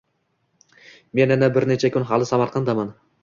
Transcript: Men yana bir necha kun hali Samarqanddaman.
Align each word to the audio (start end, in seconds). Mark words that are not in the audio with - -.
Men 1.19 1.33
yana 1.35 1.51
bir 1.57 1.67
necha 1.73 1.93
kun 1.97 2.09
hali 2.13 2.31
Samarqanddaman. 2.31 2.93